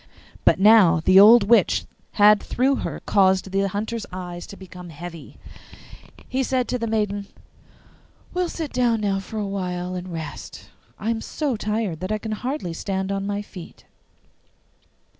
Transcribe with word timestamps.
But 0.45 0.59
now 0.59 0.99
the 1.01 1.19
old 1.19 1.43
witch 1.43 1.85
had 2.13 2.41
through 2.41 2.77
her 2.77 3.01
caused 3.05 3.51
the 3.51 3.67
Hunter's 3.67 4.07
eyes 4.11 4.47
to 4.47 4.57
become 4.57 4.89
heavy. 4.89 5.37
He 6.27 6.41
said 6.41 6.67
to 6.69 6.79
the 6.79 6.87
maiden, 6.87 7.27
'We 8.33 8.41
will 8.41 8.49
sit 8.49 8.73
down 8.73 9.01
for 9.19 9.37
a 9.37 9.41
little 9.41 9.51
while 9.51 9.93
and 9.93 10.11
rest; 10.11 10.69
I 10.97 11.11
am 11.11 11.21
so 11.21 11.55
tired 11.55 11.99
that 11.99 12.11
I 12.11 12.17
can 12.17 12.31
hardly 12.31 12.73
stand 12.73 13.11
on 13.11 13.27
my 13.27 13.43
feet. 13.43 13.85